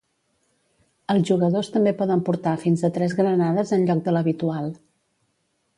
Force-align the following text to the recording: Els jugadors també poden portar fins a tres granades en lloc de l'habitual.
Els 1.15 1.27
jugadors 1.31 1.69
també 1.75 1.93
poden 2.01 2.23
portar 2.31 2.55
fins 2.65 2.85
a 2.89 2.93
tres 2.97 3.15
granades 3.21 3.77
en 3.79 3.87
lloc 3.91 4.05
de 4.09 4.17
l'habitual. 4.17 4.73